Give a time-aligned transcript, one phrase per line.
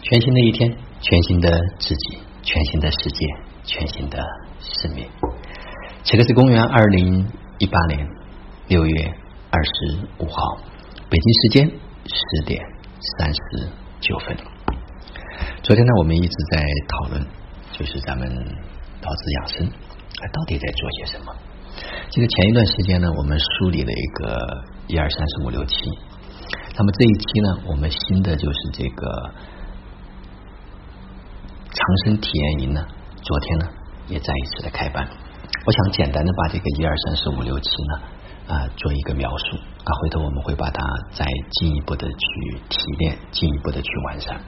[0.00, 3.26] 全新的一天，全新的自己，全新的世界，
[3.64, 4.24] 全新的
[4.60, 5.04] 生命。
[6.04, 7.26] 此刻是公元二零
[7.58, 8.06] 一八年
[8.68, 9.14] 六月
[9.50, 10.56] 二十五号，
[11.10, 11.70] 北京时间
[12.06, 12.62] 十点
[13.18, 13.68] 三十
[14.00, 14.36] 九分。
[15.62, 17.26] 昨天呢，我们一直在讨论，
[17.72, 18.28] 就是咱们
[19.02, 21.34] 老子养生，到底在做些什么？
[22.08, 25.74] 记得前一段时间呢，我们梳理了一个一二三四五六七，
[26.78, 29.34] 那么这一期呢，我们新的就是这个。
[31.88, 32.84] 长生体验营呢，
[33.22, 33.66] 昨天呢
[34.08, 35.08] 也再一次的开班。
[35.64, 40.82] 我想简单的把这个一二三四五六七呢啊做一个描述啊，回头我们会把它
[41.14, 44.38] 再进一步的去提炼，进一步的去完善。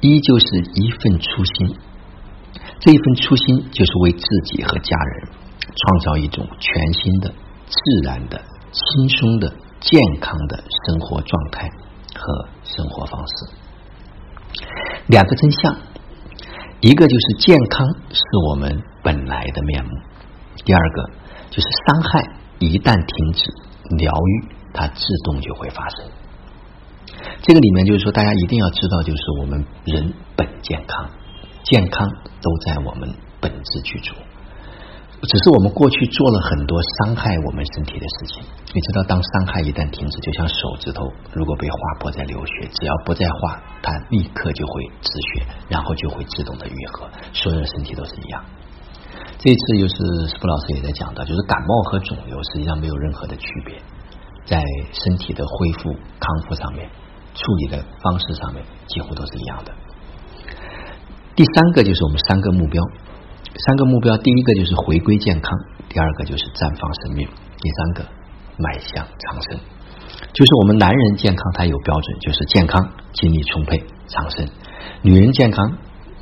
[0.00, 1.76] 一就是一份初心，
[2.80, 5.28] 这一份初心就是为自己和家人
[5.76, 7.28] 创造一种全新的、
[7.66, 8.40] 自然的、
[8.72, 11.68] 轻松的、健康的生活状态
[12.14, 13.52] 和生活方式。
[15.08, 15.76] 两个真相。
[16.84, 19.90] 一个就是健康是我们本来的面目，
[20.66, 21.10] 第二个
[21.48, 22.20] 就是伤害
[22.58, 23.50] 一旦停止，
[23.96, 26.04] 疗愈它自动就会发生。
[27.40, 31.08] 这个里面就是说，大家一定要知道，就是我们人本健康，
[31.62, 32.06] 健康
[32.42, 34.14] 都在我们本质居住。
[35.22, 38.42] 只是我们过去做了很多伤害我们身体的事情，
[38.74, 41.00] 你知道，当伤害一旦停止，就像手指头
[41.32, 47.08] 如果被划破在流血，只要不再划，它立刻就会止血，然后就会自动的愈合。
[47.32, 48.44] 所有的身体都是一样。
[49.38, 49.94] 这次又是
[50.28, 53.80] 斯普老师也在讲到，就是感冒和肿瘤实际上没有任何的区别，
[54.44, 56.90] 在身体的恢复康复上面，
[57.34, 59.72] 处理的方式上面几乎都是一样的。
[61.34, 62.82] 第三个就是我们三个目标。
[63.54, 65.52] 三个目标，第一个就是回归健康，
[65.88, 68.10] 第二个就是绽放生命，第三个
[68.58, 69.58] 迈向长生。
[70.32, 72.82] 就是我们男人健康，他有标准，就是健康、
[73.12, 74.46] 精力充沛、长生；
[75.02, 75.70] 女人健康、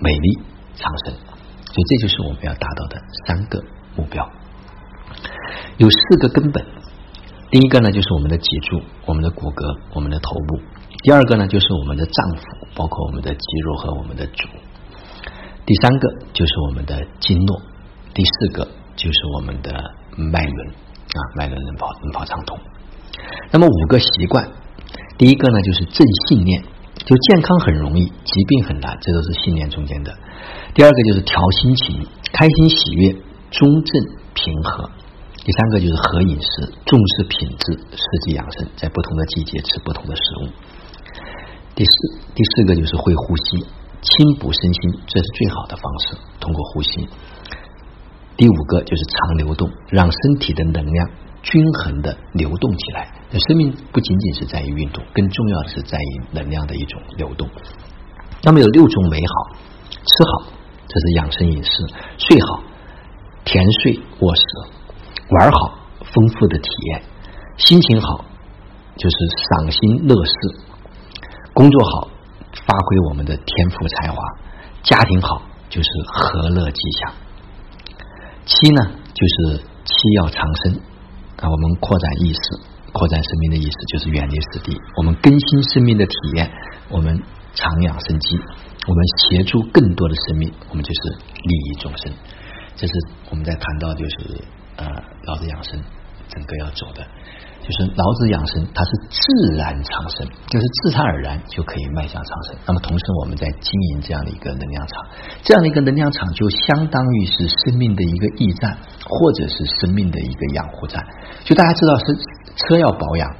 [0.00, 0.42] 美丽、
[0.74, 1.14] 长生。
[1.14, 3.62] 所以这就是我们要达到的三个
[3.94, 4.28] 目标。
[5.78, 6.66] 有四个根本，
[7.50, 10.58] 第一个呢就是我们的脊柱、我们的骨骼、我们的头部；
[11.04, 12.42] 第二个呢就是我们的脏腑，
[12.74, 14.48] 包括我们的肌肉和我们的足。
[15.66, 17.62] 第三个就是我们的经络，
[18.12, 19.70] 第四个就是我们的
[20.16, 22.58] 脉轮啊，脉轮能跑能跑畅通。
[23.52, 24.48] 那么五个习惯，
[25.16, 26.62] 第一个呢就是正信念，
[27.04, 30.12] 就健康很容易，疾病很难，这都是信念中间的。
[30.74, 33.12] 第二个就是调心情，开心喜悦，
[33.50, 34.02] 中正
[34.34, 34.90] 平和。
[35.44, 40.48] 第三个就是合饮食，重视品质，四季养生，在不同的季节吃不同的食物。
[41.74, 41.90] 第四
[42.34, 43.64] 第四个就是会呼吸。
[44.02, 46.16] 清补身心，这是最好的方式。
[46.40, 47.08] 通过呼吸。
[48.36, 51.10] 第五个就是常流动，让身体的能量
[51.42, 53.12] 均衡的流动起来。
[53.30, 57.46] 生命不仅仅是在于运动，更重要的是在于能量的一种流动。
[58.42, 59.56] 那么有六种美好：
[59.90, 60.52] 吃好，
[60.88, 61.70] 这是养生饮食；
[62.16, 62.62] 睡好，
[63.44, 64.42] 甜睡卧食；
[65.28, 67.02] 玩好，丰富的体验；
[67.58, 68.24] 心情好，
[68.96, 69.16] 就是
[69.50, 70.32] 赏心乐事；
[71.52, 72.08] 工作好。
[72.52, 74.16] 发挥我们的天赋才华，
[74.82, 77.14] 家庭好就是和乐吉祥。
[78.44, 78.82] 七呢，
[79.14, 80.74] 就是七要长生
[81.36, 82.40] 啊，我们扩展意识，
[82.92, 84.76] 扩展生命的意识，就是远离死地。
[84.96, 86.50] 我们更新生命的体验，
[86.88, 87.22] 我们
[87.54, 88.36] 长养生机，
[88.86, 92.12] 我们协助更多的生命，我们就是利益众生。
[92.74, 92.92] 这是
[93.30, 94.44] 我们在谈到就是
[94.76, 94.86] 呃
[95.24, 95.80] 老子养生
[96.28, 97.06] 整个要走的。
[97.62, 102.56] 就是老子养生，它是自然长生，就是自然而然就可以迈向长生。
[102.66, 105.06] 那么同时，我们在经营这样的一个能量场，
[105.42, 108.76] 这样的一个能量场就相当于是生命的一个驿站，
[109.06, 111.04] 或者是生命的一个养护站。
[111.44, 112.16] 就大家知道，是
[112.56, 113.30] 车要保养，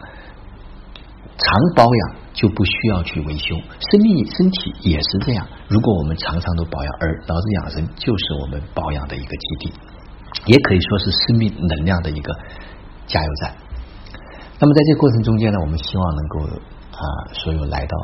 [1.39, 3.57] 常保养就不需要去维修。
[3.91, 9.73] 生命身体也是这样，如果我们常常都保养，而老子养生就是我们保养的一个基地，
[10.47, 12.33] 也可以说是生命能量的一个
[13.07, 13.55] 加油站。
[14.61, 16.41] 那么在这个过程中间呢，我们希望能够
[16.93, 17.97] 啊，所有来到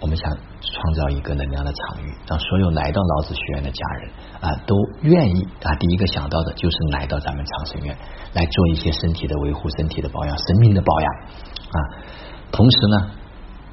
[0.00, 0.28] 我们想
[0.60, 4.10] 创造一个能量的场域，让所有来到老子学院的家人
[4.40, 7.96] 啊，都愿意啊，第一个想到的就是来到咱们长生院
[8.34, 11.12] 来做一些身体的维护、身体的保养、生命的保养
[11.70, 11.78] 啊。
[12.50, 13.10] 同时呢，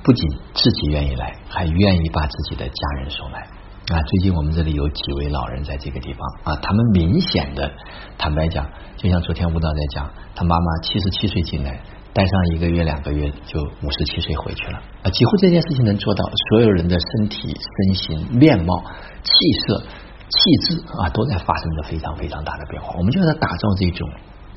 [0.04, 3.98] 不仅自己愿意来，还愿意把自己的家人送来啊。
[4.06, 7.72] 最近我们这里有几位老人在这个地方啊，他们明显的
[8.20, 11.82] 坦白讲，就像昨天吴导在讲，他妈妈七十七岁进来。
[12.20, 15.10] 待上一个月两个月就五十七岁回去了啊！
[15.10, 18.84] 几乎这件事情能做到，所有人的身体、身形、面貌、
[19.24, 19.32] 气
[19.66, 19.82] 色、
[20.28, 20.38] 气
[20.68, 22.94] 质啊，都在发生着非常非常大的变化。
[22.98, 24.10] 我们就在打造这种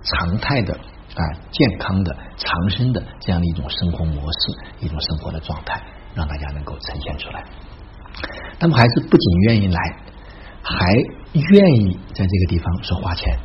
[0.03, 1.23] 常态的啊、
[1.53, 5.81] 健康的、长生的这样的一种生活模式、一种生活的状态，
[6.17, 7.45] 让大家能够呈现出来。
[8.59, 9.81] 他们还是不仅愿意来，
[10.63, 10.93] 还
[11.35, 13.39] 愿意在这个地方说花钱。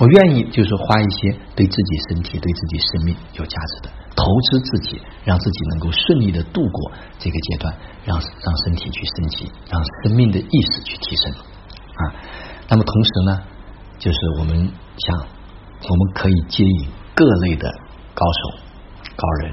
[0.00, 7.76] 我愿意就是花一些对自己身体、对自己生命有价值的，投资自己，让自己能够顺利的度过这个阶段，
[8.06, 12.16] 让让身体去升级，让生命的意识去提升啊。
[12.66, 13.42] 那么同时呢，
[13.98, 17.70] 就是我们想，我们可以接引各类的
[18.14, 18.58] 高手、
[19.16, 19.52] 高人、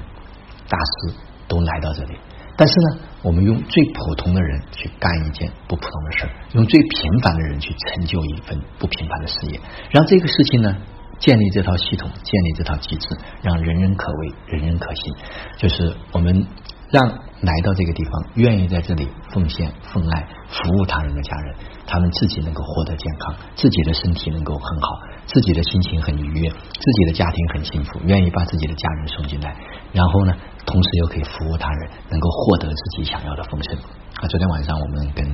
[0.66, 1.14] 大师
[1.46, 2.16] 都来到这里。
[2.56, 9.60] 但是呢，我们用最普通的人去干一件不普通的事儿，用最平凡的人去成就一份不平凡的事业，
[9.90, 10.76] 让这个事情呢
[11.18, 15.14] 建立这套系统，建立这套机制，让人人可为，人人可信。
[15.56, 16.46] 就是我们
[16.90, 21.54] 让来到这个地方，愿意在这里奉献、奉爱、服务他人的家人，
[21.86, 24.88] 他们自己能够获得健康，自己的身体能够很好，
[25.26, 29.56] 自己的心情很愉悦，自己的家庭很幸福，愿意把自己的家人送进来，
[29.92, 30.34] 然后呢？
[30.66, 33.78] 同时又可以服务他人，能够获得自己想要的丰盛。
[34.20, 35.24] 啊，昨天晚上我们跟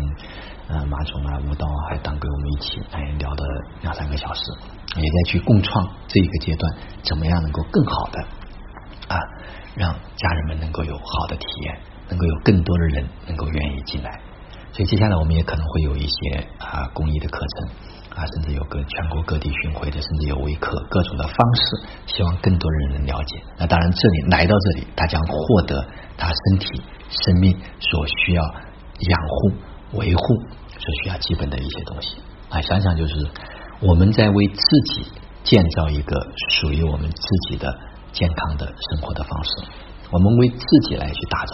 [0.68, 3.44] 呃马总啊、吴导啊，还有当归我们一起哎聊了
[3.80, 4.42] 两三个小时，
[4.94, 6.70] 也在去共创这一个阶段，
[7.02, 8.20] 怎么样能够更好的
[9.08, 9.16] 啊，
[9.74, 11.78] 让家人们能够有好的体验，
[12.10, 14.20] 能够有更多的人能够愿意进来。
[14.72, 17.74] 所以接下来我们也可能会有一些啊公益的课程。
[18.14, 21.62] 啊，甚至有个全国各地巡回的，甚至有微课，各种的方式，
[22.06, 23.42] 希望更多的人能了解。
[23.58, 25.84] 那当然，这里来到这里，他将获得
[26.16, 28.44] 他身体、生命所需要
[29.00, 30.22] 养护、维护
[30.68, 32.16] 所需要基本的一些东西。
[32.50, 33.14] 啊，想想就是
[33.80, 35.10] 我们在为自己
[35.42, 37.76] 建造一个属于我们自己的
[38.12, 39.50] 健康的生活的方式，
[40.10, 41.52] 我们为自己来去打造。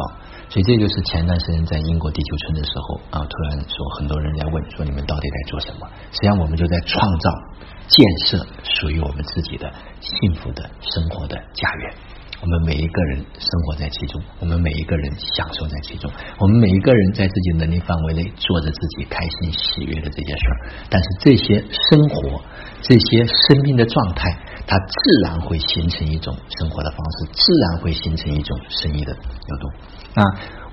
[0.51, 5.89] 所以这就是前段时间在英国地球村的时候啊，突然说很多人在问说你们到底在做什么？
[6.11, 7.31] 实际上我们就在创造、
[7.87, 11.95] 建设属于我们自己的幸福的生活的家园。
[12.43, 20.57] 我们每一个人生活在其中，我们每一个人享受在其中，我们每一个人在自己能力范围内做着自己开心喜悦的这些事儿。
[20.89, 22.41] 但是这些生活、
[22.81, 24.35] 这些生命的状态，
[24.67, 24.95] 它自
[25.25, 29.71] 然会形成一种生活的方式，自然会形成一种生意的流动。
[30.15, 30.25] 那，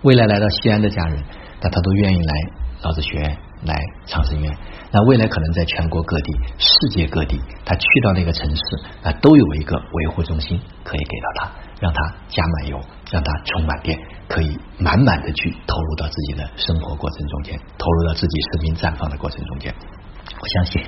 [0.04, 1.22] 未来来到西安的家人，
[1.62, 2.34] 那他都愿意来
[2.82, 3.76] 老子学院、来
[4.06, 4.58] 长生院。
[4.92, 8.62] 那未来可能在全国各地、世界各地，他去到那个城市，
[9.04, 11.52] 啊，都有一个维护中心可以给到他，
[11.82, 12.80] 让他加满油，
[13.12, 19.74] 让他充满电，可以满满的去投入到自己的生活过程中间，投入到自己生命绽放的过程中间。
[20.40, 20.84] 我相信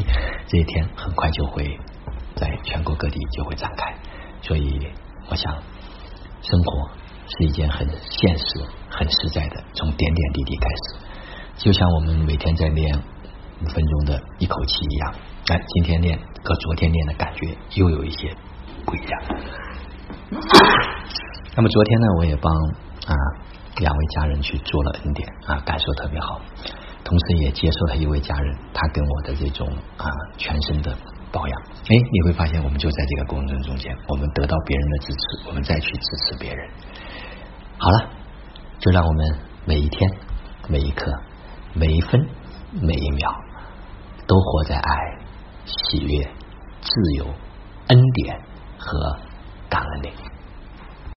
[0.47, 1.77] 这一天很快就会
[2.35, 3.93] 在全国各地就会展开，
[4.41, 4.87] 所以
[5.29, 5.51] 我想
[6.41, 6.89] 生活。
[7.37, 8.45] 是一件很现实、
[8.89, 11.05] 很实在的，从点点滴滴开始，
[11.59, 12.97] 就像我们每天在练
[13.61, 15.13] 五分钟的一口气一样。
[15.49, 18.33] 哎，今天练和昨天练的感觉又有一些
[18.85, 19.21] 不一样。
[21.57, 23.13] 那么昨天呢，我也帮啊
[23.77, 26.39] 两位家人去做了恩典啊，感受特别好，
[27.03, 29.67] 同时也接受了一位家人他跟我的这种
[29.97, 30.07] 啊
[30.37, 30.95] 全身的
[31.29, 31.61] 保养。
[31.61, 36.69] 哎，你会发现，我们就在这个过程中间，我们得到别人的支持，我们再去支持别人。
[37.77, 38.09] 好了，
[38.79, 40.09] 就让我们每一天、
[40.69, 41.11] 每一刻、
[41.73, 42.27] 每一分、
[42.81, 43.31] 每一秒，
[44.27, 44.91] 都活在爱、
[45.65, 46.23] 喜悦、
[46.81, 47.25] 自由、
[47.87, 48.39] 恩典
[48.77, 49.17] 和
[49.69, 50.11] 感恩里。